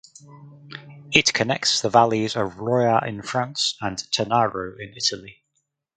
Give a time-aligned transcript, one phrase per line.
[1.11, 5.43] It connects the valleys of Roya in France and Tanaro in Italy.